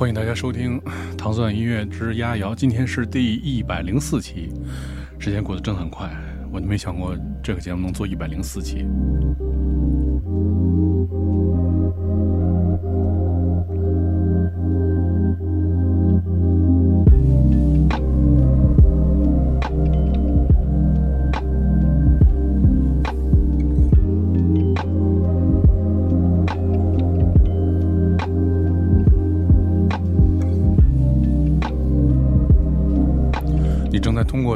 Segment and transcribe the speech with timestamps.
[0.00, 0.80] 欢迎大家收听
[1.16, 4.48] 《糖蒜音乐之丫瑶》，今天是第一百零四期，
[5.18, 6.10] 时间过得真很快，
[6.50, 8.86] 我就没想过这个节目能做一百零四期。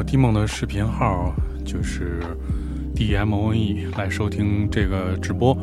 [0.05, 1.33] 通过 T 梦的视频号，
[1.65, 2.19] 就是
[2.95, 5.57] D M O N E 来收听这个直播。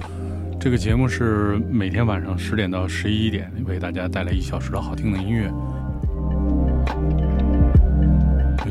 [0.61, 5.51] 这个节目是每天晚上十点到十一点，为大家带来一小时的好听的音乐。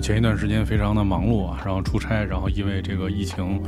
[0.02, 3.62] 前一段时间非常的忙碌啊，然后出差，然后因为这个疫情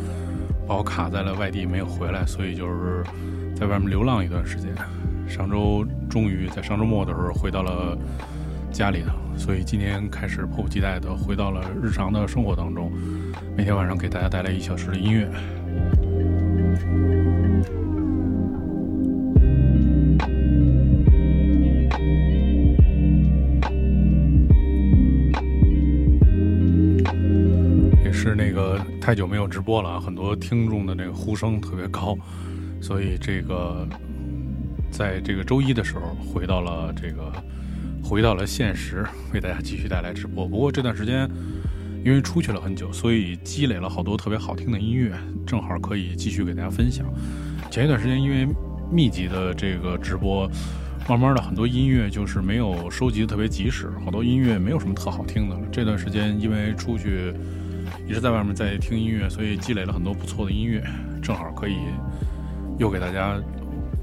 [0.67, 3.03] 把我卡在了外地，没有回来，所以就是
[3.55, 4.73] 在外面流浪一段时间。
[5.27, 7.97] 上周终于在上周末的时候回到了
[8.71, 9.22] 家里头。
[9.35, 12.91] 所以今天开始迫不及待地回到了日常的生活当中，
[13.57, 15.29] 每天晚上给大家带来一小时的音乐。
[28.03, 32.17] 也是那个太久没有直播了，很多听众的那个呼声特别高，
[32.81, 33.85] 所以这个
[34.89, 37.31] 在这个周一的时候回到了这个。
[38.13, 40.47] 回到了现实，为大家继续带来直播。
[40.47, 41.27] 不过这段时间，
[42.05, 45.11] 因为出去了很久，所以积累了好多特别好听的音乐，
[45.47, 47.07] 正好可以继续给大家分享。
[47.71, 48.47] 前一段时间因为
[48.91, 50.47] 密集的这个直播，
[51.09, 55.61] 慢慢的很多音乐就是没有收集的特别及时，好多音乐没有什么特好听的了。
[55.71, 57.33] 这段时间因为出去
[58.07, 60.83] 一直在外面在听音乐，所以积累了很多不错的音乐，
[61.19, 61.77] 正好可以
[62.77, 63.41] 又给大家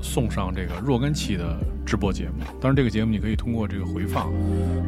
[0.00, 1.58] 送上这个若干期的。
[1.86, 4.30] 直播节目，当然这个节目你可以通过这个回放，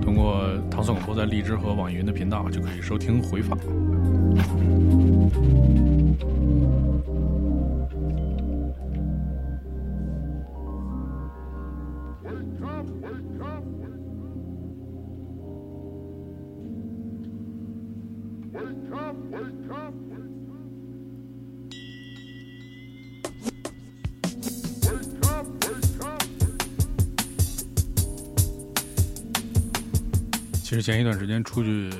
[0.00, 3.58] 通过唐宋广播在荔枝和网易云的频道就可以收听回放。
[30.92, 31.90] 前一段时间出去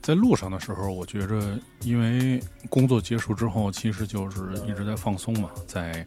[0.00, 6.06] 在路上的时候，我觉着，因为工作结束之后，其实就是一直在放松嘛，在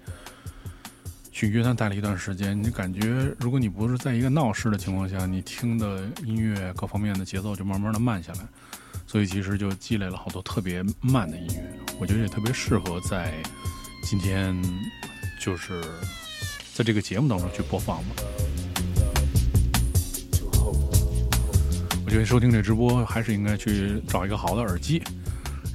[1.30, 8.48] 去约旦待了一段时间，你感觉如果你不是在一个闹市的情况下，你听的音乐各方面的节奏就慢慢的慢下来，
[9.06, 13.34] 所以其实就积累了好多特别慢的音乐，我觉得也特别适合在
[14.04, 14.56] 今天
[15.38, 15.82] 就是
[16.74, 18.12] 在这个节目当中去播放嘛。
[22.10, 25.00] 我觉得收听这直播还是应该去找一个好的耳机，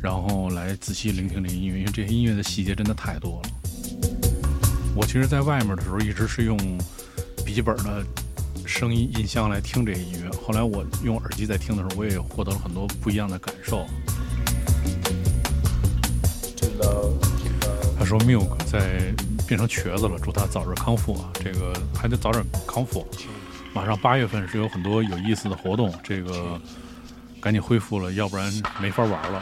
[0.03, 3.51] 然后来仔细聆听这音乐，因为这些音乐的细节真的太多了。
[4.97, 6.59] 我其实，在外面的时候一直是用
[7.47, 8.05] 笔记本的
[8.67, 13.87] 声音音箱来听这些音乐，后来我用耳机在听的时候，我也获得了很多不一样的感受。
[17.97, 19.15] 他说：“Milk 在
[19.47, 21.31] 变成瘸子了，祝他早日康复啊！
[21.35, 23.07] 这个还得早点康复。”
[23.75, 26.61] 马上八月份是有很多有意思的活动，这个
[27.41, 29.41] 赶紧恢复了，要不然没法玩了。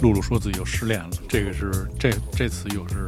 [0.00, 3.06] 露露说自己又失恋了，这个是这这次又是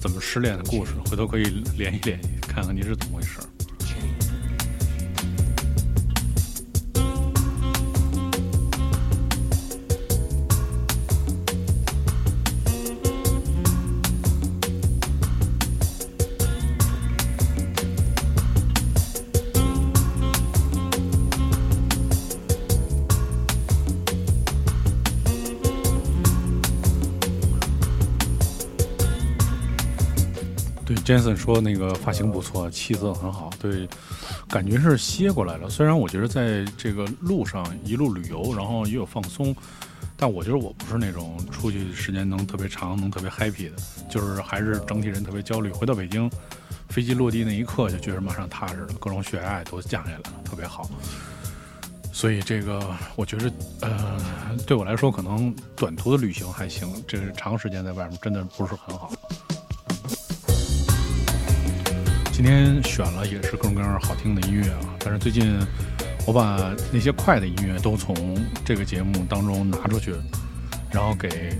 [0.00, 0.94] 怎么失恋的故事？
[1.08, 1.44] 回头可以
[1.76, 3.38] 联系联系，看看你是怎么回事。
[31.08, 33.88] Jason 说：“那个发型不错，气色很好，对，
[34.46, 35.70] 感觉是歇过来了。
[35.70, 39.56] 虽然我觉得在这个路上一路旅游，然后也有放松，
[40.18, 43.76] 但我觉得我不是那种出去时间能特别长、能特别 happy 的，
[44.10, 45.70] 就是还是整体人特别焦虑。
[45.70, 46.30] 回到北京，
[46.90, 50.90] 飞机落地那一刻就觉得马上踏实了，各种血压也都降下来了，特别好。
[52.12, 53.50] 所以这个我觉得，
[53.80, 54.20] 呃，
[54.66, 59.10] 对我来说可能短途的旅行还行，这是长时间在外面真的不是很好。”
[62.38, 65.58] 今天选了也是各种各样好听的音乐啊，但是最近
[66.24, 68.14] 我把那些快的音乐都从
[68.64, 70.14] 这个节目当中拿出去，
[70.92, 71.52] 然后给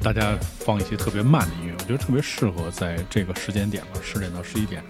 [0.00, 4.80] 大家放一些特别慢的音乐，我觉得特别适合在这个时间点了，十点到十一点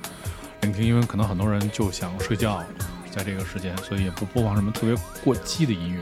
[0.61, 2.63] 聆听，因为可能很多人就想睡觉，
[3.11, 4.95] 在这个时间，所以也不播放什么特别
[5.25, 6.01] 过激的音乐。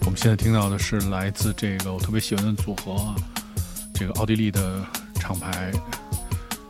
[0.00, 3.14] 我们现在听到的是来自这个我特别喜欢的组合，
[3.96, 4.84] 这个奥地利的
[5.18, 5.72] 厂牌。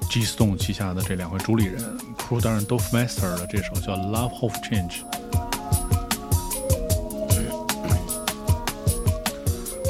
[0.09, 5.01] G Stone 旗下的这两位主理人 c r u d e r Dolph Master 的这首叫《Love of Change》。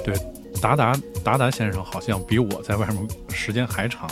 [0.03, 0.17] 对，
[0.61, 4.09] 达达达达先生好像比我在外面时间还长。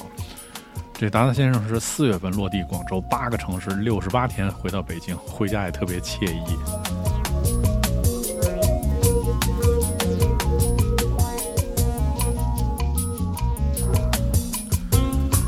[0.92, 6.93] 这达达先生是四月份落地广州，八个城市，六十八天回到北京，回家也特别惬意。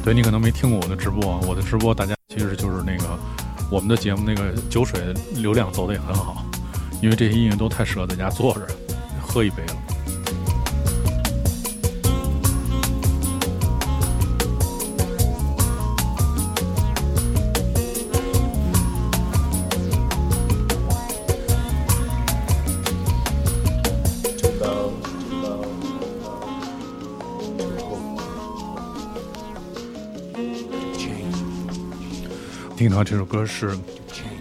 [0.07, 3.19] 所以你可能没听过我的直播，我的直播大家其实就是那个
[3.69, 6.47] 我们的节目那个酒水流量走的也很好，
[7.03, 8.69] 因为这些音乐都太适合在家坐着
[9.21, 9.86] 喝一杯了。
[32.97, 33.77] 到这首歌是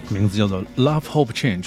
[0.08, 1.64] 名字叫做《Love Hope Change》。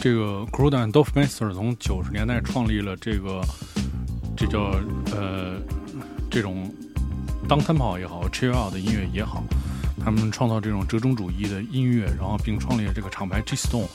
[0.00, 3.42] 这个 c r u d and Dolphmaster 从九十年代创立了这个，
[4.34, 4.74] 这叫
[5.14, 5.60] 呃
[6.30, 6.72] 这种
[7.46, 9.44] 当 tempo 也好，chill out 的音乐也好，
[10.02, 13.88] 他们创造这种折中主义的音乐，然后并创立了这个厂牌 G Stone，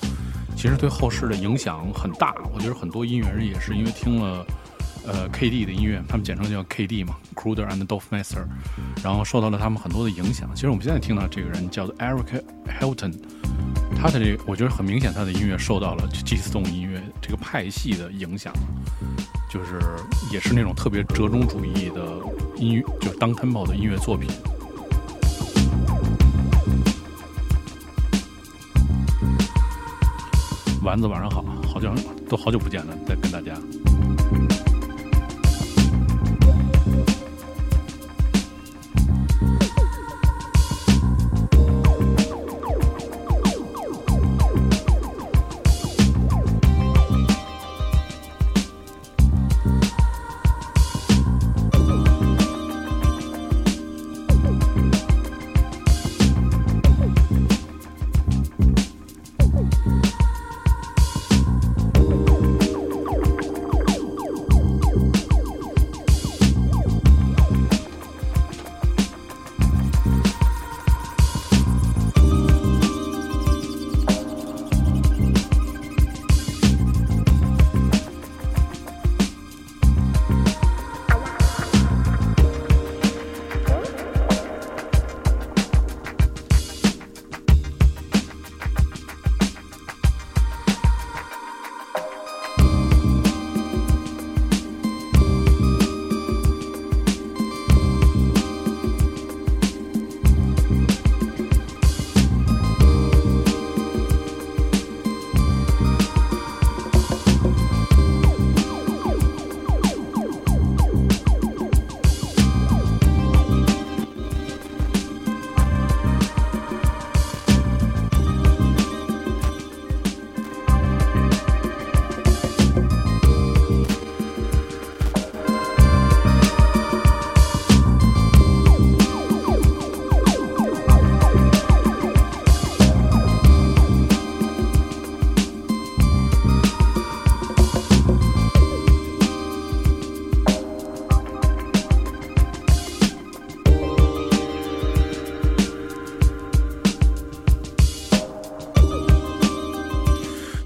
[0.56, 2.36] 其实对后世的影响很大。
[2.54, 4.46] 我觉得很多音乐人也是因为听了
[5.08, 8.46] 呃 KD 的音乐，他们简称叫 KD 嘛 c r u d and Dolphmaster，
[9.04, 10.48] 然后受到了他们很多的影响。
[10.54, 12.44] 其实我们现在听到这个人叫做 Eric
[12.80, 13.14] Hilton。
[14.06, 18.54] 他的这，我觉得很明显，他的音乐受到了 G Stone 音乐这个派系的影响，
[19.50, 19.80] 就是
[20.32, 22.20] 也是那种特别折中主义的
[22.56, 24.30] 音乐，就是当 tempo 的音乐作品。
[30.84, 31.92] 丸子晚上好，好久
[32.30, 33.60] 都好久不见了，再跟大家。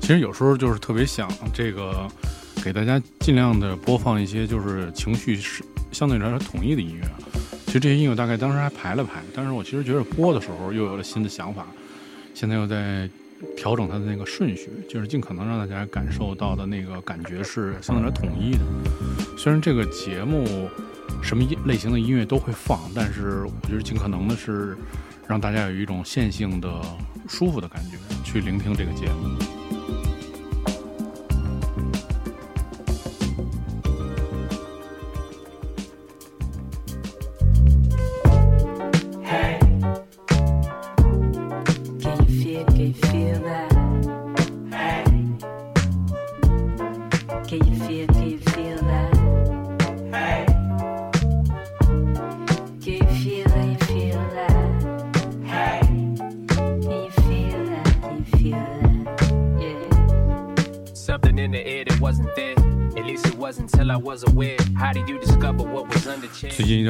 [0.10, 2.08] 其实有时候就是特别想这个，
[2.64, 7.08] 给大家尽量的播放一些就是情绪是相对来说统一的音乐。
[7.68, 11.68] 其实这些音乐大概当时还排了排，但是我其实觉得播的时候又有了新的想法，
[12.34, 13.08] 现在又在
[13.56, 18.62] 调整它的那个顺序，就是尽可能让大家感受到的那个感觉是相对来统一的。
[19.38, 20.68] 虽然这个节目
[21.22, 24.76] 什么类型的音乐都会放，但是我觉得尽可能的是
[25.28, 26.82] 让大家有一种线性的
[27.28, 29.59] 舒服的感觉去聆听这个节目。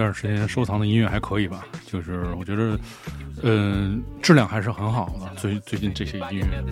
[0.09, 1.65] 段时间收藏的音乐还可以吧？
[1.85, 2.79] 就是我觉得，
[3.43, 5.31] 嗯，质量还是很好的。
[5.35, 6.63] 最最近这些音乐。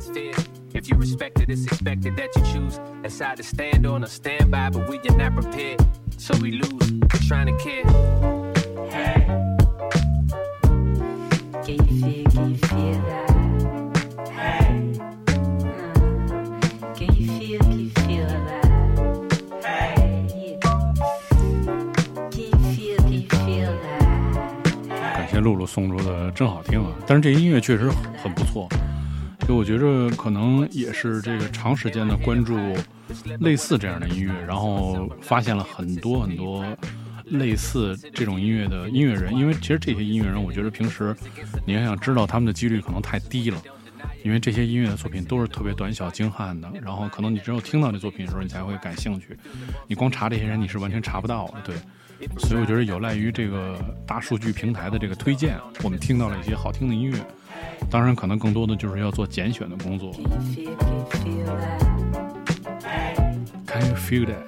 [25.48, 26.92] 露露送出的真好听啊！
[27.08, 27.90] 但是这音乐确实
[28.22, 28.68] 很不错，
[29.48, 32.58] 就我觉着可能也是这个长时间的关注
[33.40, 36.66] 类似这样的音乐，然后发现了很多很多
[37.24, 39.34] 类似这种音乐的音乐人。
[39.34, 41.16] 因为其实这些音乐人，我觉得平时
[41.66, 43.62] 你要想知道他们的几率可能太低了，
[44.26, 49.38] 因为这些音乐的作品都是特别短小精悍的，然后可能你只有听到这作品的时候，你才会感兴趣。
[49.88, 51.62] 你光查这些人，你是完全查不到的。
[51.64, 51.76] 对。
[52.40, 57.18] 所以我觉得有赖于这个大数据平台的这个推荐，我们听到了一些好听的音乐。
[57.90, 60.12] 当然，可能更多的就是要做拣选的工作。
[63.68, 64.42] Can you feel that?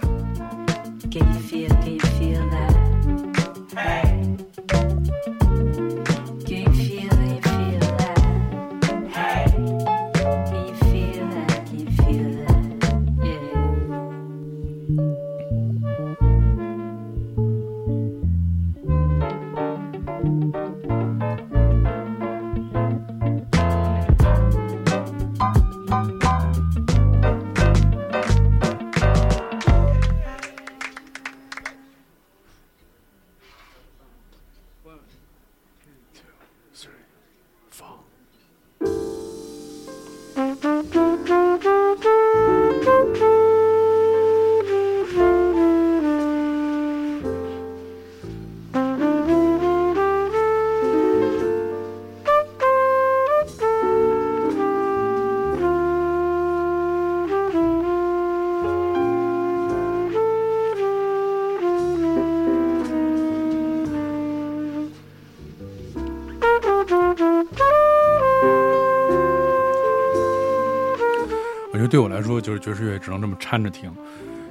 [71.89, 73.91] 对我来说，就是爵士乐只能这么掺着听，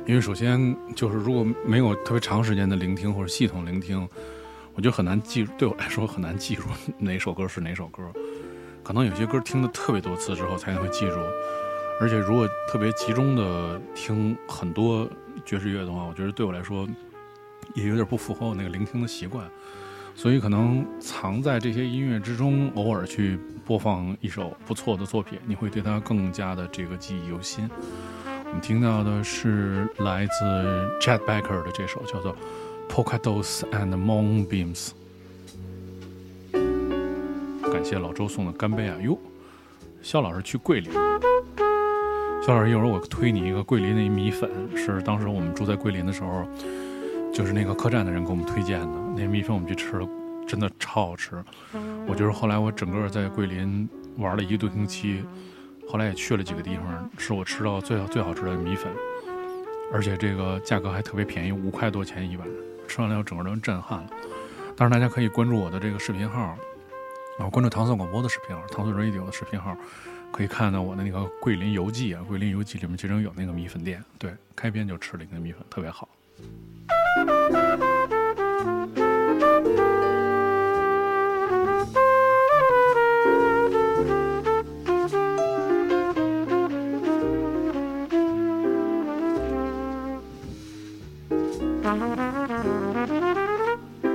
[0.06, 4.08] 因为首先就是如果没有特别长时间的聆听或者系统聆听，
[4.74, 5.46] 我觉得很难记。
[5.56, 6.64] 对我来说很难记住
[6.98, 8.02] 哪首歌是哪首歌，
[8.82, 11.16] 可能有些歌听的特别多次之后才会记住。
[12.00, 15.08] 而且如果特别集中的听很多
[15.44, 16.88] 爵士乐的话，我觉得对我来说
[17.74, 19.48] 也有点不符合我那个聆听的习惯。
[20.14, 23.38] 所以可能藏在这些音乐之中，偶尔去
[23.68, 27.68] 播放一首不错的作品，你会对它更加的这个记忆犹新。
[28.46, 32.34] 我们听到的是来自 Chatbaker 的这首叫做
[32.88, 34.92] 《Pocados and Moonbeams》。
[37.70, 38.96] 感谢老周送的干杯啊！
[39.02, 39.18] 哟，
[40.00, 40.90] 肖老师去桂林。
[42.42, 46.48] 肖老师，一会儿我推你一个桂林的米粉，是当时我们住在桂林的时候。
[47.30, 50.08] 就是那个客栈的人给我们推荐的那米粉，我们去吃了，
[50.48, 51.44] 真的超好吃。
[52.08, 55.22] 我觉得后来我整个在桂林玩了一个多星期，
[55.86, 58.90] 后来也去了几个地方，是我吃到最最好吃的米粉，
[59.92, 62.48] 而且这个价格还特别便宜，五块多钱一碗，
[62.88, 64.10] 吃完了后整个人震撼了。
[64.74, 66.56] 当然大家可以关注我的这个视频号，
[67.38, 69.76] 然后关注唐宋广播的视频号，唐宋 radio 的视频号，
[70.32, 76.08] 可以看到我的那个桂林游记啊，桂林游记里面其中有那个米粉店，对，开篇就吃了一个米粉，特别好。
[92.27, 94.11] 大家最近都过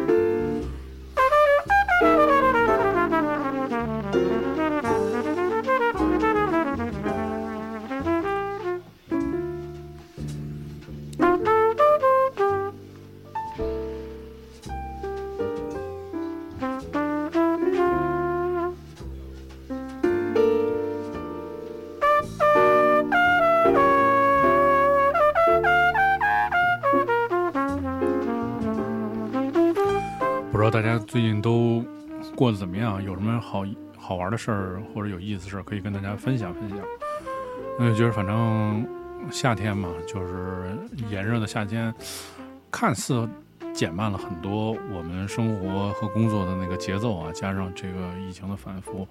[1.16, 1.32] 得
[2.00, 2.31] 怎么
[32.83, 33.03] 样？
[33.03, 33.65] 有什么好
[33.97, 36.79] 好玩的事儿或者有意思的事儿可以跟大家分享分享？
[37.79, 38.85] 嗯，就是反正
[39.31, 40.77] 夏天嘛，就是
[41.09, 41.93] 炎热的夏天，
[42.69, 43.27] 看似
[43.73, 49.07] 减慢了很多我们生活和工作的那个节奏啊，加上这个疫情的反复，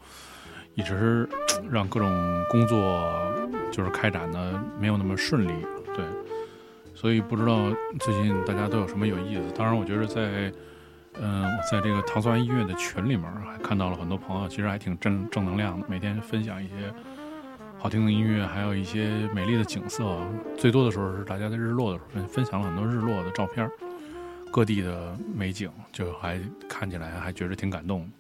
[0.75, 1.29] 一直
[1.71, 2.11] 让各种
[2.51, 3.11] 工作
[3.73, 5.53] 就是开展的没有那么顺利。
[5.97, 6.05] 对，
[6.95, 9.43] 所以不知道最近大家都有什么有意思？
[9.57, 10.53] 当然，我觉得在。
[11.21, 16.75] 嗯，在这个糖蒜音乐的群里面，还看到了很多朋友，其实还挺正正能量的，每天分享一些
[17.79, 20.17] 好听的音乐，还有一些美丽的景色。
[20.57, 23.71] 最多的时候是大家在日落的时候分享了很多日落的照片，
[24.51, 28.11] 各地的美景，就还看起来还觉得挺感动。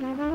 [0.00, 0.29] Mm-hmm.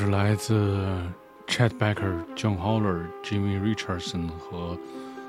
[0.00, 0.96] 是来自
[1.46, 4.74] ChatBaker、John Holler、Jimmy Richardson 和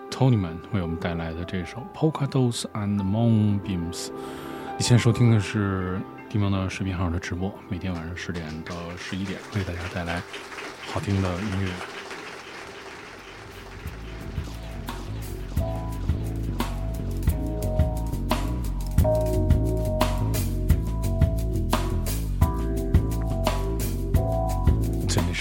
[0.09, 4.11] Tony Man 为我们带来的这首 Polka Dots and Moonbeams。
[4.77, 10.21] 你现在收听的是地方的视频号的直播，每天晚上十点到十一点为大家带来
[10.87, 11.69] 好听的音乐。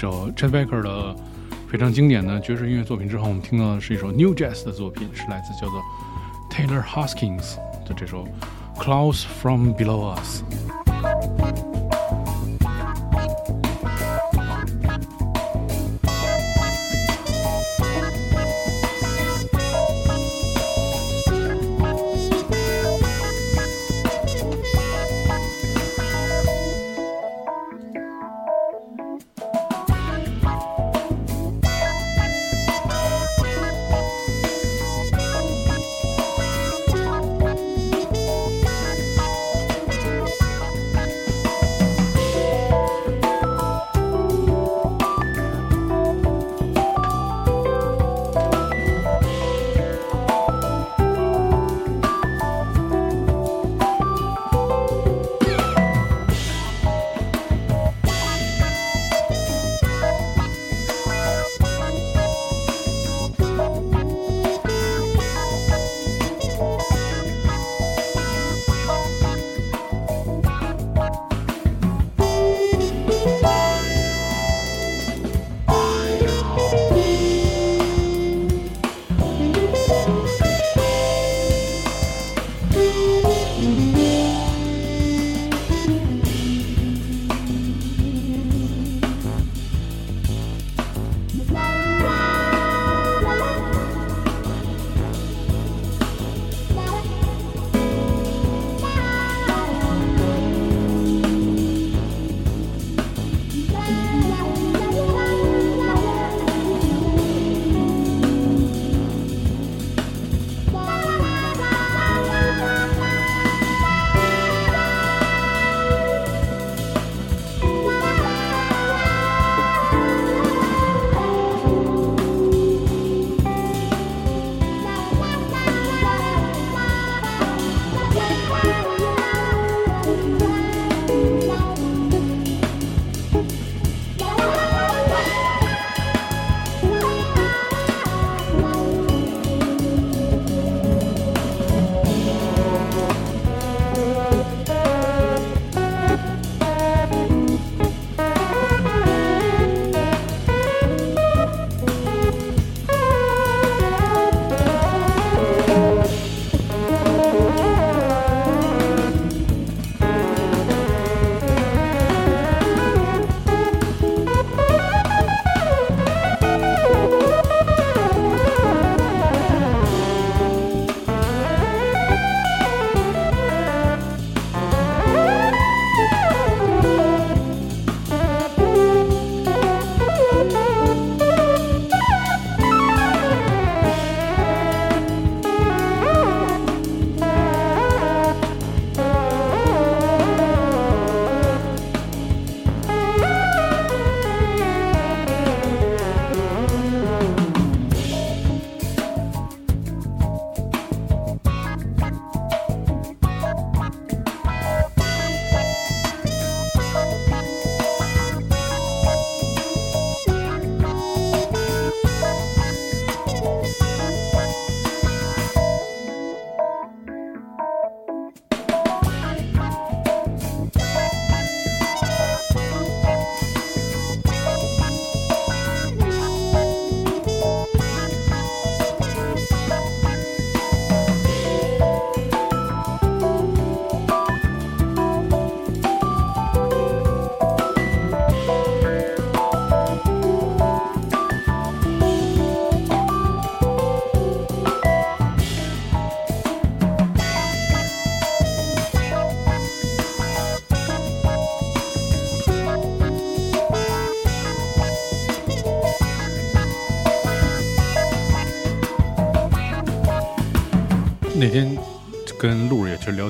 [0.01, 1.15] 首 Chet Baker 的
[1.69, 5.79] 非常经典的爵士音乐作品之后，我们听到的是一首 New Jazz 的作品，是来自叫做
[6.49, 8.27] Taylor Hoskins 的这首
[8.77, 10.41] Clouds from Below Us。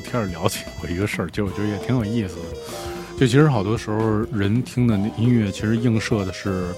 [0.02, 2.42] 天儿聊，起过一个事儿，其实我觉得也挺有意思的。
[3.18, 6.74] 就，其实好多时候人听的音乐，其实映射的是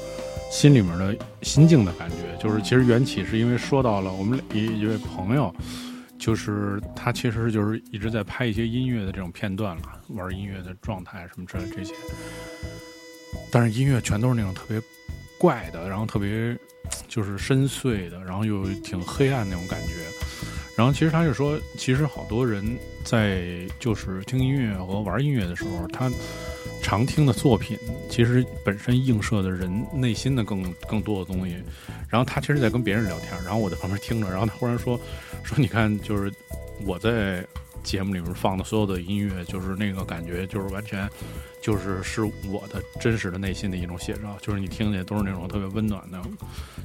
[0.51, 2.17] 心里面的心境的感觉。
[2.43, 5.55] 就是其实缘起是因为说到了我们一一位朋友，
[6.19, 11.95] 就是他其实就是一直在拍一些音乐的这种片段了，玩音乐的状态什么之类这些。
[13.51, 14.83] 但是音乐全都是那种特别
[15.39, 16.57] 怪的，然后特别
[17.09, 19.95] 就是深邃的，然后又挺黑暗那种感觉。
[20.77, 26.11] 然后其实他就说，其实好多人在就是听音乐和玩音乐的时候，他
[26.83, 27.79] 常听的作品
[28.11, 31.55] 其实本身映射的人内心的更更多的东西。
[32.09, 34.99] 然后他其实在跟别人聊天，然后我在旁边听着，然后他忽然说
[35.43, 36.33] 说你看，就是
[36.85, 37.45] 我在
[37.83, 41.09] 节目里面放的所有的音乐，就是那个感觉，就是完全
[41.65, 46.21] 就是是我的真实的内心的一种写照，就是你听见都是那种特别温暖的。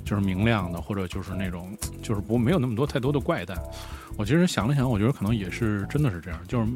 [0.05, 3.55] 就是明亮的，或者就是那种，就是不没有那么多太多的怪诞。
[4.17, 6.67] 我其实想了想，我觉得可能也是真的是这样，就是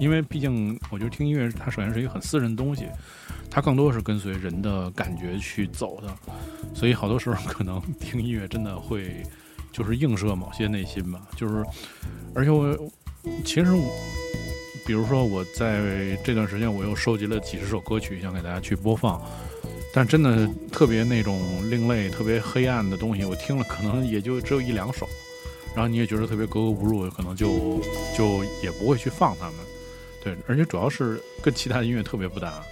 [0.00, 2.86] 因为毕竟我觉得听音乐，它首先是一个很私人的东西，
[3.50, 6.12] 它更多是跟随人的感觉去走的，
[6.74, 9.22] 所以好多时候可能 听音乐真的会
[9.70, 11.20] 就是映射某些内心吧。
[11.36, 11.64] 就是，
[12.34, 12.76] 而且我
[13.44, 13.70] 其实，
[14.84, 19.20] 比如说我在这段时间，我又收集了几十首歌曲，想给大家去播放。
[19.94, 21.38] 但真的特别那种
[21.70, 25.06] 另类、特别黑暗的东西，我听了可能也就只有一两首，
[25.74, 27.78] 然后你也觉得特别格格不入，可能就
[28.16, 29.54] 就也不会去放他们。
[30.24, 32.62] 对，而且主要是跟其他的音乐特别不搭，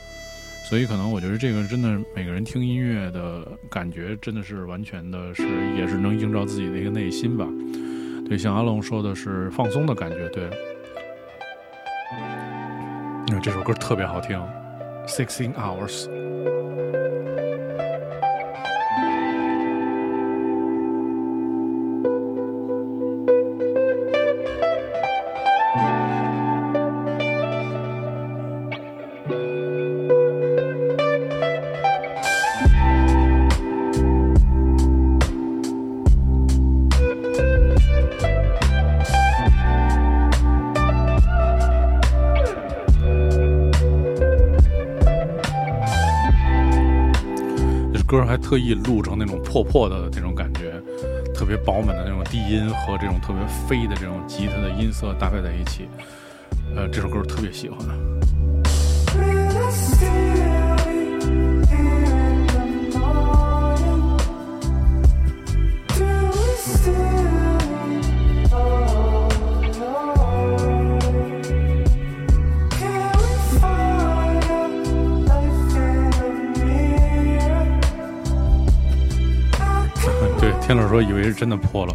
[0.68, 5.42] 所以可能我觉得这个真的每个人听音乐的感觉真的是完全的是
[5.76, 7.46] 也是能映照自己的一个内心吧。
[8.26, 10.28] 对，像阿龙说的是放松的感觉。
[10.30, 10.48] 对，
[13.26, 14.36] 因为这首歌特别好听
[15.06, 16.29] ，Sixteen Hours。
[48.50, 50.72] 特意录成那种破破的那种感觉，
[51.32, 55.88] 特别饱满的那种低音和这种特别飞的这种吉他的音色搭配在一起，
[56.74, 57.78] 呃，这首歌特别喜欢。
[80.90, 81.94] 天乐说：“以为是真的破了，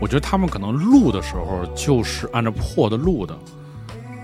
[0.00, 3.36] 我觉得他们可能录的时候就是按照破的录的，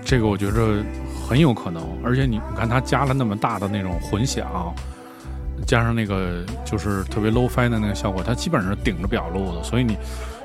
[0.03, 0.83] 这个我觉着
[1.27, 1.83] 很有可能。
[2.03, 4.73] 而且你你看，他加了那么大的那种混响，
[5.65, 9.97] 加上那个就是特别 low fi 的那个效果，它基本上是顶着表录的，所以你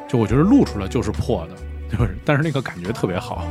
[0.08, 3.44] 就我觉得录出来就是破的，就是，但是那个感觉特别好。”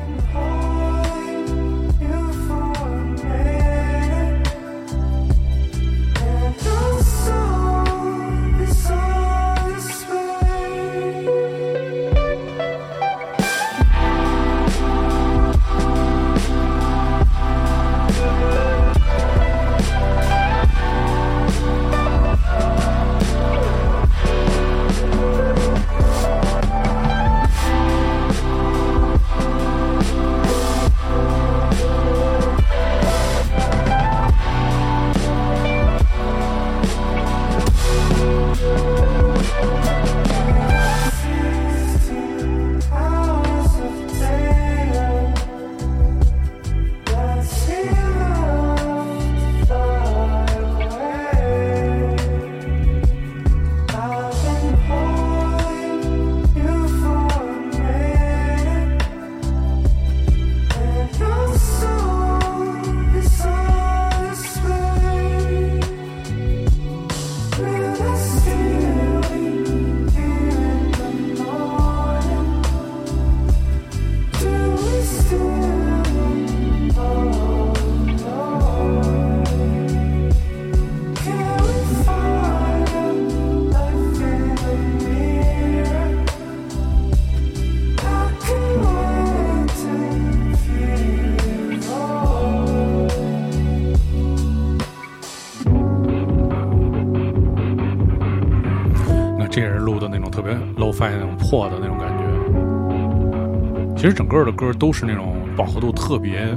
[104.16, 106.48] 整个的歌都是那种饱和度特别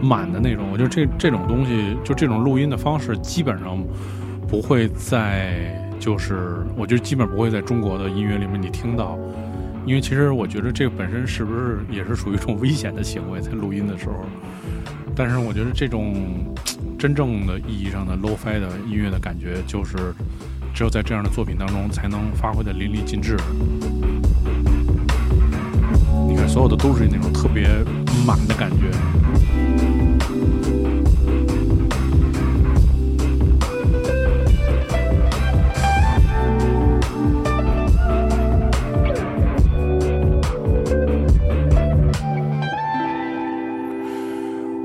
[0.00, 0.68] 满的那种。
[0.72, 3.82] 我觉得这这种东西，就这种录音的方式，基本上
[4.48, 9.18] 不会在，就是我觉得基本不会在中国的音乐里面你听到。
[9.84, 14.24] 因为其实我觉得这个本身是不是也是属于一种危险的行为，在录音的时候。
[15.14, 16.14] 但是我觉得这种
[16.98, 19.96] 真正的意义上的 lo-fi 的音乐的感觉，就是
[20.72, 23.36] 只有在这样的作品当中才能发挥的淋漓尽致。
[26.54, 27.66] 所有的都是那种特别
[28.24, 28.88] 满的感觉。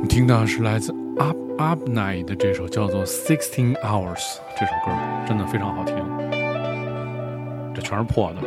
[0.07, 4.15] 听到是来自 Up Up Night 的这首叫做《Sixteen Hours》
[4.59, 4.91] 这首歌，
[5.27, 5.95] 真的非常好听。
[7.75, 8.41] 这全是破的，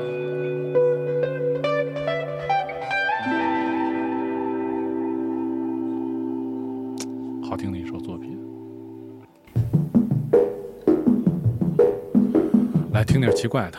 [13.05, 13.79] 听点奇怪的。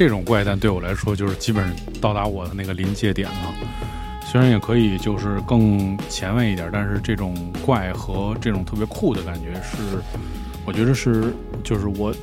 [0.00, 3.54] 这种怪诞对我来说就是基本到达我的那个临界点了。
[4.24, 7.36] 虽然也可以就是更前卫一点，但是这种
[7.66, 10.00] 怪和这种特别酷的感觉是，
[10.64, 12.14] 我觉得是就是我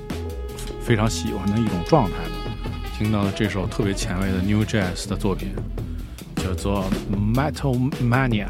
[0.81, 2.71] 非常喜欢的一种状态吧。
[2.97, 5.53] 听到了这首特别前卫的 New Jazz 的作品，
[6.37, 6.83] 叫做
[7.35, 8.47] Metal Mania。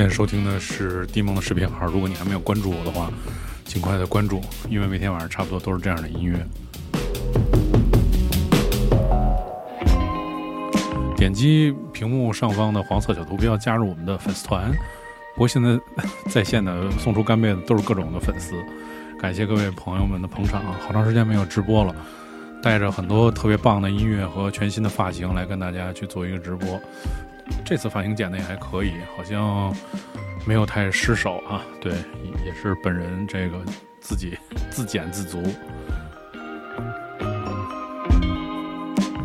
[0.00, 3.12] 现在收听的是低梦的视频号，如果你还没有关注我的话，
[3.66, 4.40] 尽快的关注，
[4.70, 6.38] 因为每天晚上差不多都是这样的音乐。
[11.18, 14.72] 点击屏幕上方的黄色小图标，加入我们的粉丝团。
[15.34, 15.78] 不过现在
[16.30, 18.54] 在线的送出干贝的都是各种的粉丝，
[19.20, 20.62] 感谢各位朋友们的捧场。
[20.80, 21.94] 好长时间没有直播了，
[22.62, 26.80] 带着很多特别棒的音乐和全新的发型来跟大家去做一个直播。
[27.64, 29.74] 这次发型剪的也还可以，好像
[30.44, 31.62] 没有太失手啊。
[31.80, 31.92] 对，
[32.44, 33.58] 也是本人这个
[34.00, 34.36] 自己
[34.70, 35.42] 自剪自足。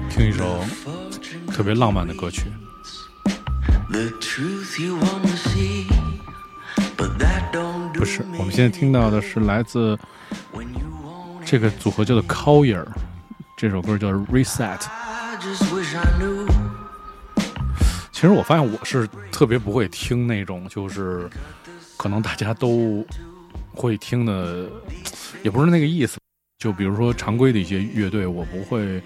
[0.09, 0.63] 听一首
[1.51, 2.43] 特别浪漫的歌曲。
[7.93, 9.97] 不是，我们现在听到的是来自
[11.45, 12.85] 这个组合叫做 Collier，
[13.57, 14.81] 这首歌叫 Reset。
[18.25, 21.29] 其实我发现我是特别不会听那种，就是
[21.95, 23.05] 可能大家都
[23.71, 24.67] 会听的，
[25.43, 26.17] 也不是那个意思。
[26.57, 28.99] 就比如说常规的一些乐队，我不会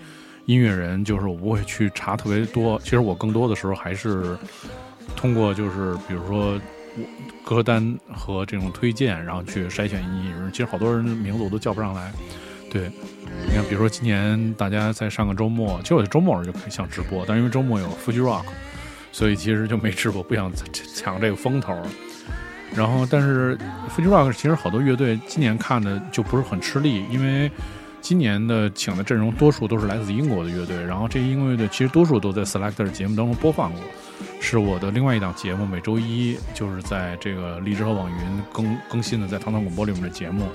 [0.45, 2.79] 音乐人，就是我不会去查特别多。
[2.81, 4.37] 其实我更多的时候还是
[5.17, 6.57] 通过，就是比如说
[7.43, 10.49] 歌单和这种推荐，然后去筛选音乐人。
[10.49, 12.09] 其实好多人名字我都叫不上来。
[12.71, 12.89] 对，
[13.49, 18.45] 你看，比如说今年大家在上个周末，其实我周末就可以想直播，但是因为周末有 Fuji Rock。
[19.11, 20.51] 所以其实就没直播，不想
[20.95, 21.77] 抢这个风头。
[22.75, 23.57] 然后，但是
[23.89, 27.49] Fuji Rock 其实好多乐队今年看的就不是很吃力，因为
[27.99, 30.79] 今年的请的阵容多数都是来自英国的乐队。
[30.85, 33.81] 然后这些英国乐队其实多数都在 Selector 节目当中播放过，
[34.39, 38.17] 是我的另外一档节目，每周一就是在这个荔枝和网云
[38.53, 40.47] 更更新的在唐唐广播里面的节目。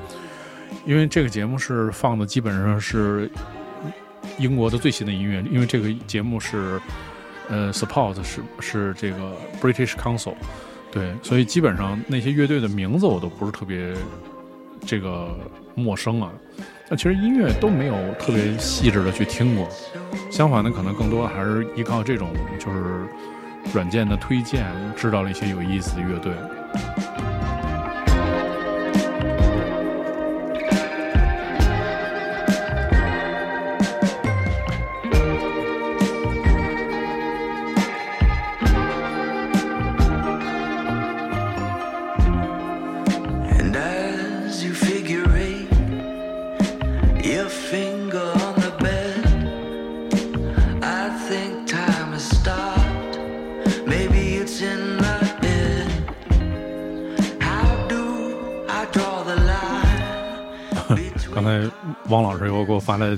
[0.86, 3.28] 因为这个节目是放的基本上是
[4.38, 6.80] 英国的最新的音乐，因为这个节目是。
[7.48, 10.34] 呃，support 是是这个 British Council，
[10.90, 13.94] 对，所以基本上那些乐队的名字我都不是特别
[14.86, 15.36] 这个
[15.74, 16.30] 陌生啊。
[16.88, 19.66] 但其实音乐都没有特别细致的去听过，
[20.30, 22.28] 相反的，可能更多还是依靠这种
[22.58, 23.06] 就是
[23.72, 26.32] 软件的推荐，知道了一些有意思的乐队。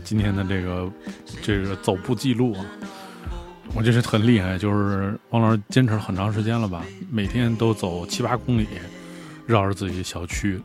[0.00, 0.90] 今天的这个
[1.42, 2.64] 这个走步记录啊，
[3.74, 8.66] 我觉得很厉害，就是王老师坚持了很长时间了吧，每天都走七八公里，
[9.46, 10.60] 绕着自己小区，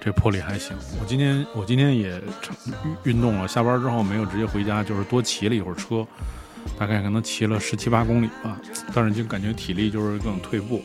[0.00, 0.76] 这魄力还行。
[1.00, 2.20] 我今天我今天也
[3.04, 6.06] 运动了，下班之后没有直接回家，就是多骑了一会儿车，
[6.78, 8.58] 大概可能骑了十七八公里吧，
[8.94, 10.82] 但是就感觉体力就是更退步。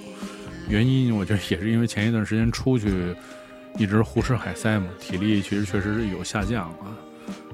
[0.68, 3.16] 原因我觉得也是因为前一段时间出去。
[3.78, 6.96] 一直胡吃海塞嘛，体力其实确实是有下降啊，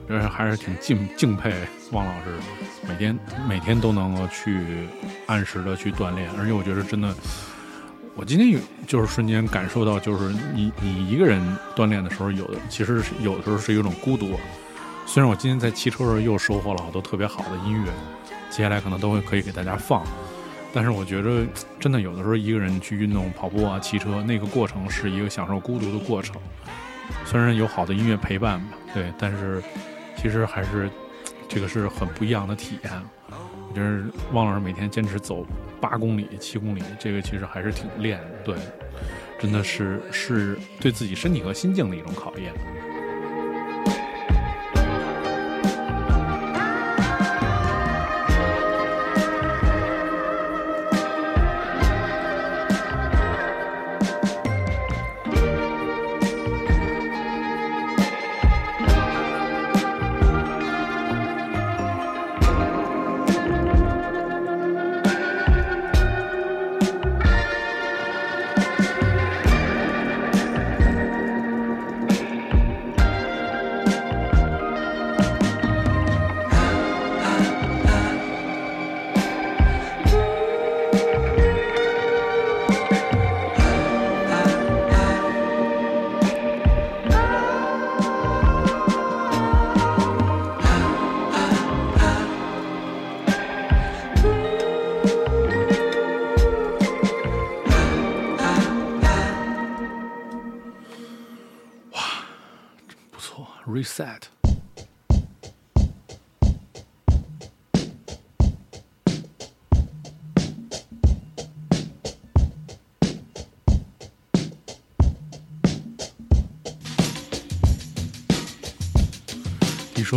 [0.07, 1.53] 这还是挺敬敬佩
[1.91, 2.31] 汪老师，
[2.87, 4.87] 每天每天都能够去
[5.27, 7.13] 按时的去锻炼，而且我觉得真的，
[8.15, 11.41] 我今天有就是瞬间感受到，就是你你一个人
[11.75, 14.37] 锻炼的时候，有的其实有的时候是有种孤独。
[15.05, 17.91] 虽然我今天在骑车的时候又收获了好多特别好的音乐，
[18.49, 20.03] 接下来可能都会可以给大家放。
[20.73, 21.45] 但是我觉着，
[21.79, 26.35] 真的有的时候一个人去运动、跑步啊、骑车，那个过程是一个享受孤独的过程。
[27.25, 29.61] 虽然有好的音乐陪伴吧，对，但是
[30.21, 30.87] 其实还是
[31.49, 32.93] 这个是很不一样的体验。
[33.31, 34.03] 我觉得
[34.33, 35.43] 汪老师每天坚持走
[35.79, 38.55] 八公里、七公里，这个其实还是挺练，对，
[39.39, 42.53] 真的是是对自己身体和心境的一种考验。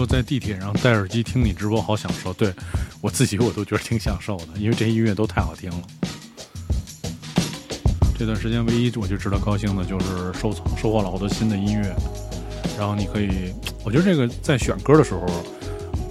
[0.06, 2.52] 在地铁上戴耳机听你直播好享受，对
[3.00, 5.82] 我自己我都觉得挺享受的，因为这些音乐都太好听了。
[8.16, 11.94] 这段时间唯一我就值得高兴的就是收藏收获了好多新的音乐，
[12.78, 13.52] 然后你可以，
[13.84, 15.26] 我觉得这个在选歌的时候，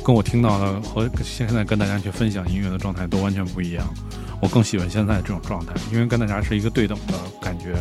[0.03, 3.87] 跟我听到的和现在跟大家去分享音乐的状态都完全不一样。
[4.41, 7.75] 我更喜欢现在这种状态，因为跟大家是一个对等的感觉。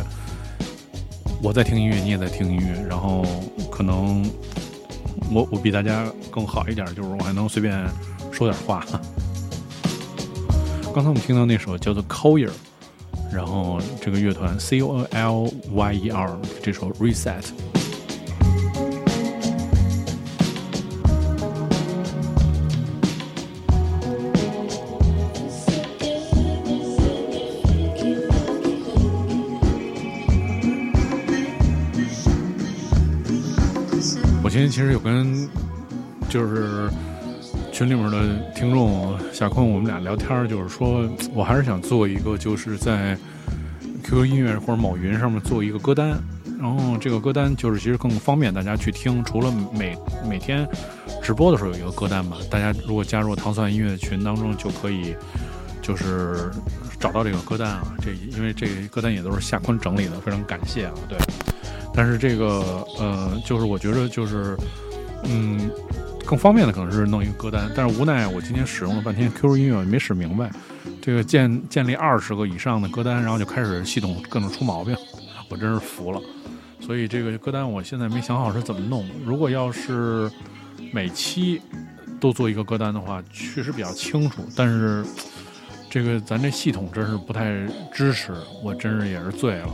[1.41, 3.25] 我在听音乐，你也在听音乐，然后
[3.69, 4.23] 可能
[5.33, 7.89] 我我比大家更好一点，就是我还能随便
[8.31, 8.85] 说点话。
[10.93, 12.49] 刚才我们听到那首叫做《Collier》。
[13.33, 17.43] 然后这个乐团 C O L Y E R 这首 Reset。
[34.73, 35.47] 其实有跟
[36.27, 36.89] 就是
[37.71, 43.15] 群里面的听众夏坤，我们俩聊天，就是说我还是想做一个，就是在
[44.03, 46.17] QQ 音乐或者某云上面做一个歌单，
[46.59, 49.23] 然后这个歌单就是其实更方便大家去听。
[49.23, 49.95] 除了每
[50.27, 50.67] 每天
[51.21, 55.15] 直播的时候有一个歌单吧，大家如果加入糖蒜音乐群当中，就可以
[55.83, 56.49] 就是
[56.99, 57.93] 找到这个歌单啊。
[58.01, 60.93] 这因为这个歌单也都是夏坤整理的，非常感谢啊。
[61.07, 61.15] 对，
[61.93, 64.57] 但是这个呃，就是我觉得就是
[65.23, 65.69] 嗯。
[66.25, 70.49] 更方便的可能是弄一个歌单，但是无奈我今天使用了半天 QQ 音乐没使明白，
[71.01, 74.95] 这个建建立二十个以上的歌单，然后就开始系统各种出毛病，
[75.49, 76.21] 我真是服了。
[76.79, 79.05] 所以这个歌单我现在没想好是怎么弄。
[79.25, 80.31] 如果要是
[80.93, 81.61] 每期
[82.21, 85.05] 都做一个歌单的话，确实比较清楚，但是
[85.89, 88.33] 这个咱这系统真是不太支持，
[88.63, 89.69] 我真是也是醉了。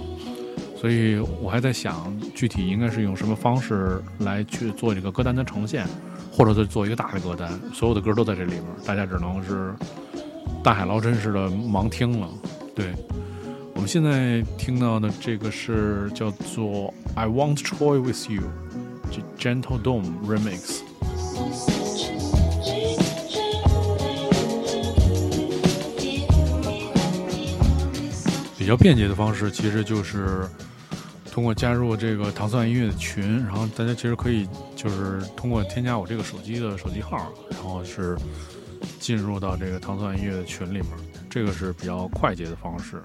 [0.80, 5.86] 所以我还在想，具体应该是用什么方式来去做这个歌单的呈现。
[6.32, 9.74] 或者再做一个大的歌单，所有的歌都在这里面，大家只能是
[10.64, 12.30] 大海捞针似的盲听了。
[12.74, 12.94] 对，
[13.74, 16.66] 我们现在听到的这个是叫做
[17.16, 18.42] 《I Want Troy With You》
[19.12, 20.80] 这，Gentle Dome Remix。
[28.58, 30.48] 比较便捷的方式，其实就是。
[31.32, 38.18] 通过加入这个糖蒜音乐的群，然后大家其实可以就是通过添加我这个手机的手机号，然后是
[39.00, 40.88] 进入到这个糖蒜音乐的群里面，
[41.30, 43.02] 这个是比较快捷的方式。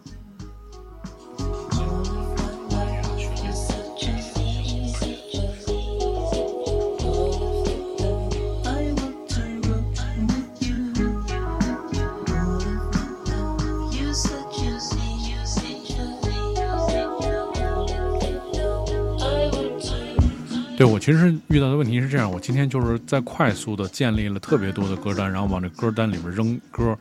[20.87, 26.97] 我其实遇到的问题是这样，我今天就是在快速的建立了特别多的歌单，然后往这歌单里面扔歌，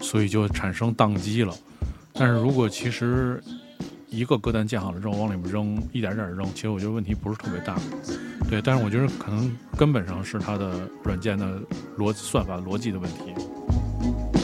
[0.00, 1.54] 所以就产生宕机了。
[2.12, 3.42] 但是如果其实
[4.08, 7.76] 一个歌单建好了之后往里面扔，一点点扔，其实我觉得问题不是特别大。
[8.48, 11.60] 对，但是我觉得可能根本上是它的软件的
[11.98, 14.43] 逻辑算法逻辑的问题。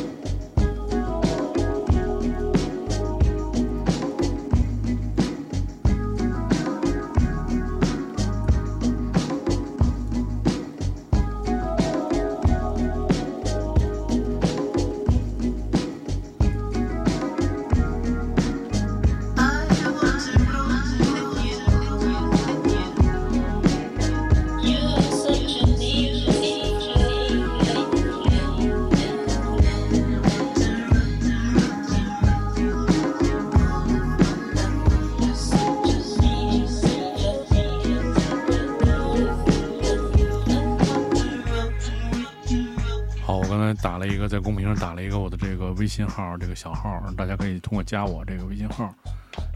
[45.90, 48.94] 信号，这个小号，大家可以通过加我这个微信号，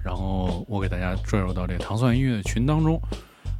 [0.04, 3.00] 然后我给大家拽入到这糖蒜音乐群当中。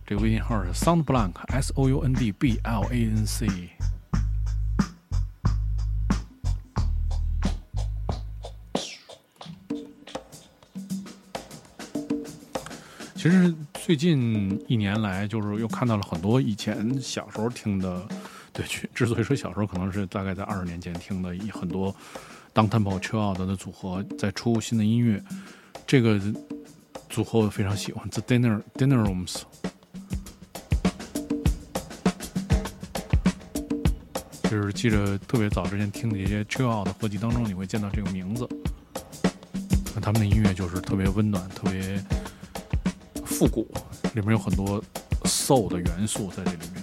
[0.05, 3.47] 这个微信号是 soundblank，s o u n d b l a n c。
[13.15, 18.05] 其实最近一年来，就是又看到了很多以前小时候听的。
[18.53, 18.65] 对，
[18.95, 21.93] 之所以说小时候可能是大概在二十年前听的很多
[22.55, 25.21] Downtempo Chill Out 的组合在出新的音乐，
[25.85, 26.21] 这个
[27.11, 29.43] 组合我非常喜欢，The Dinner Dinner Rooms。
[34.49, 38.49] 就是记着特别早之前听的一些 Chill Out 的合集当中，你会见到这个名字。
[39.93, 42.01] 那他们的音乐就是特别温暖，特别
[43.25, 43.67] 复古，
[44.15, 44.81] 里面有很多
[45.25, 46.74] Soul 的元素在这里面。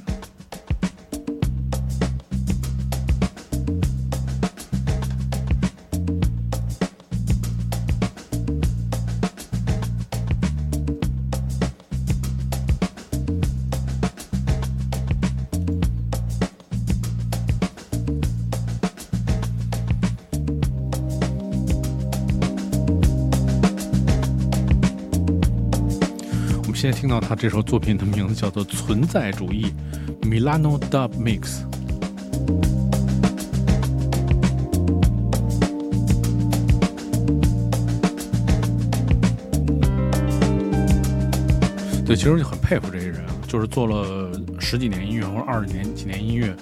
[27.02, 29.74] 听到他这首作品的名字叫做《存在主义》
[30.24, 31.64] ，Milano Dub Mix。
[42.06, 46.56] 对，其实就很佩服这些人，就是做了十几年音乐或者二十年几年音乐，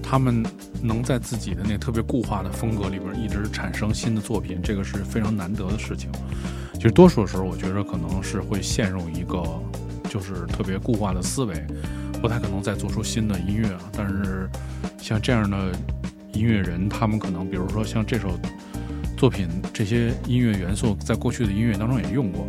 [0.00, 0.44] 他们
[0.80, 6.08] 能在自己的那特别固化的风格里边一直产生新的作品，这个是非常难得的事情。
[6.74, 9.40] 其实多数的时候，我觉得可能是会陷入一个
[10.12, 11.54] 就是特别固化的思维，
[12.20, 13.80] 不太可能再做出新的音乐了。
[13.96, 14.46] 但是
[14.98, 15.72] 像这样的
[16.34, 18.38] 音乐人，他们可能比如说像这首
[19.16, 22.46] 作品，这些音乐元素在过去的音乐当中也用过，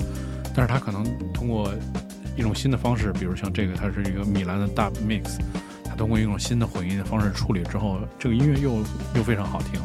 [0.53, 1.73] 但是他可能通过
[2.35, 5.37] 一种新的方式，比如像这个，它是一个米兰的大 mix，
[5.85, 8.83] 他通过一种新的混音的方式处理之后，这个音乐又
[9.15, 9.79] 又非常好听。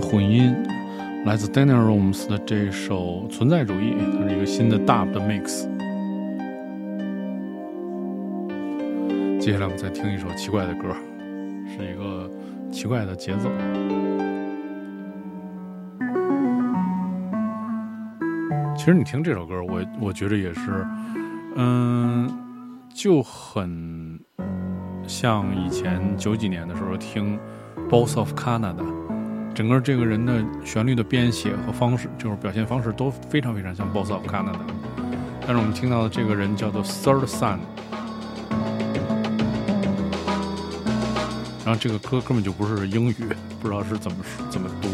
[0.00, 0.54] 混音
[1.24, 5.66] 来自 Daniel Rooms 的这首《存在主义》，它是一个新的 Dub 的 Mix。
[9.40, 10.94] 接下来我们再听一首奇怪的歌，
[11.66, 12.30] 是一个
[12.70, 13.50] 奇怪的节奏。
[18.76, 20.86] 其实你听这首歌，我我觉得也是，
[21.56, 22.30] 嗯，
[22.94, 24.20] 就很
[25.06, 27.38] 像以前九几年的时候听
[27.88, 29.05] Boss of Canada。
[29.56, 34.60] 整个这个人的旋律的编写和方式，就是表现方式都非常非常像 Boss of Canada。
[35.40, 37.56] 但是我们听到的这个人叫做 Third Sun，
[41.64, 43.14] 然后这个歌根本就不是英语，
[43.58, 44.18] 不知道是怎么
[44.50, 44.88] 怎么读。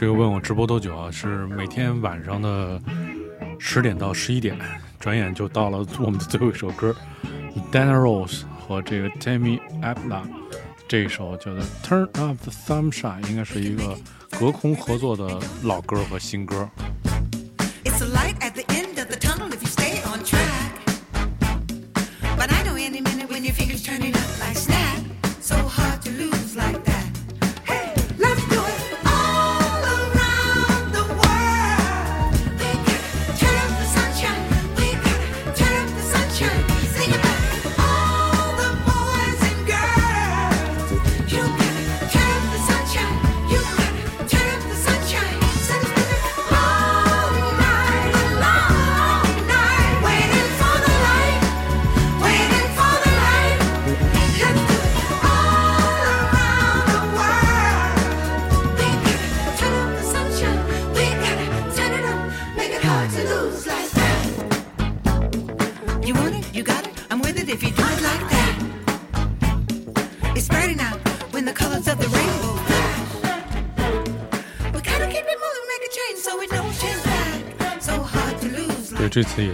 [0.00, 1.10] 这个问我直播多久啊？
[1.10, 2.80] 是每天晚上的
[3.58, 4.58] 十点到十一点，
[4.98, 6.96] 转眼就到了我们的最后一首歌
[7.70, 10.22] ，Dana Rose 和这个 Tammy Abla
[10.88, 13.94] 这一首叫做《Turn Up the Sunshine》，应该是一个
[14.38, 16.66] 隔空合作的老歌和新歌。
[17.84, 18.02] It's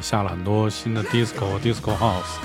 [0.06, 2.38] 下了很多新的 disco、 disco house。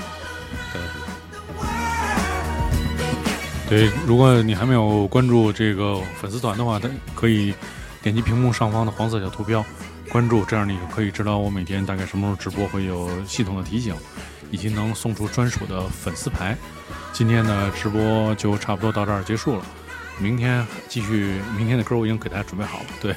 [3.68, 6.80] 对，对，如果你还没有关注这个粉丝团的话，
[7.14, 7.54] 可以
[8.02, 9.64] 点击屏幕上方的黄色小图标
[10.10, 13.94] 关注，这样你可以知道我每天大概什么时候直播，会有系统的提醒，
[14.50, 16.58] 以及能送出专属的粉丝牌。
[17.12, 19.64] 今天的直播就差不多到这儿结束了，
[20.18, 22.86] 明天继续，明天的歌我已经给大家准备好了。
[23.00, 23.14] 对，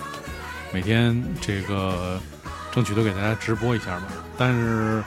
[0.71, 2.21] 每天这个
[2.71, 4.03] 争取都给大家直播一下吧。
[4.38, 5.03] 但是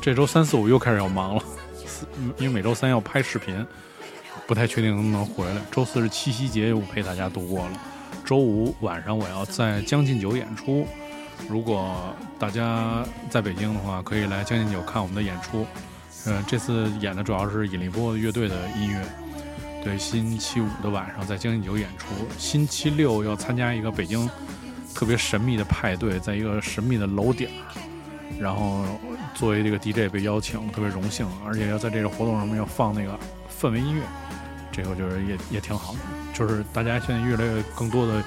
[0.00, 1.42] 这周三四五又开始要忙了，
[1.86, 2.06] 四
[2.38, 3.66] 因为每周三要拍视频，
[4.46, 5.60] 不太确定能不能回来。
[5.70, 7.72] 周四是七夕节，又陪大家度过了。
[8.24, 10.86] 周五晚上我要在将进酒演出，
[11.48, 15.66] 如果大家在北京的话，可以来将进酒看我们的演出。
[16.24, 19.00] 呃，这次演的主要是引力波乐队的音乐。
[19.84, 24.28] 对，星期五的晚上在将进酒演出，星期六要参加一个北京
[24.92, 27.62] 特别神秘的派对，在一个神秘的楼顶儿，
[28.38, 28.84] 然后
[29.34, 33.18] 作为这个 DJ 被邀请，特别荣幸，而且要在这个活动上面要放那个
[33.60, 34.02] 氛围音乐，
[34.70, 35.98] 这个我觉得也也挺好的，
[36.34, 38.22] 就是大家现在越来越更多的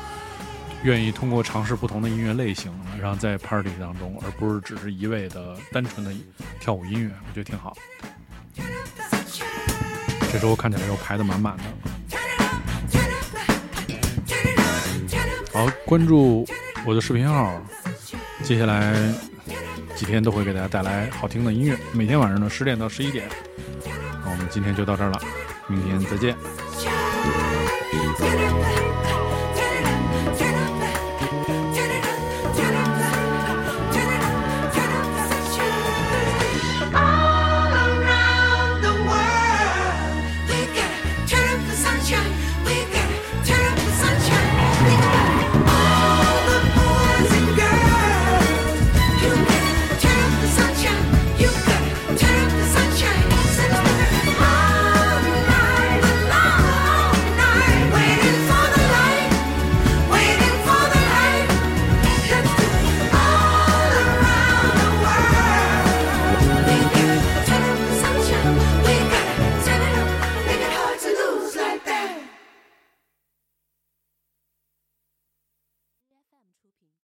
[0.84, 6.12] 愿意通过尝试不同的音乐类型，然后在 party 当中，而不是只是一味的单纯的
[6.60, 7.76] 跳舞音乐，我觉得挺好。
[10.32, 11.64] 这周看起来又排得满满的。
[15.52, 16.48] 好，关注
[16.86, 17.60] 我的视频号，
[18.44, 18.94] 接下来
[20.00, 23.28] 几天都会给大家带来好听的音乐，每天晚上的十点到十一点。
[24.24, 25.22] 那我们今天就到这儿了，
[25.68, 26.34] 明天再见。